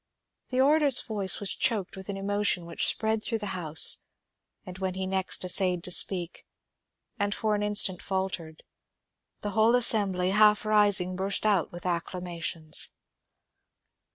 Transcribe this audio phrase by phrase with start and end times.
[0.47, 3.97] The orator's voice was choked with an emotion which spread through the house,
[4.65, 6.43] and when he next essayed to speak,
[7.19, 8.63] and for an instant faltered,
[9.41, 12.89] the whole assembly, half rising, burst out with acclamations.